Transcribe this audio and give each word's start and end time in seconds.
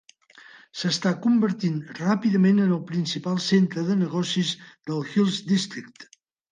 S'està 0.79 1.11
convertint 1.25 1.75
ràpidament 1.99 2.63
en 2.65 2.73
el 2.79 2.81
principal 2.93 3.39
centre 3.51 3.85
de 3.93 4.01
negocis 4.05 4.59
del 4.91 5.09
Hills 5.15 5.41
District. 5.55 6.15